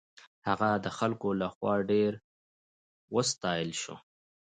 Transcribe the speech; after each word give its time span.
هغه 0.47 0.69
د 0.85 0.87
خلکو 0.97 1.29
له 1.41 1.47
خوا 1.55 1.73
ډېر 1.91 2.11
وستایل 3.15 3.71
شو. 3.81 3.95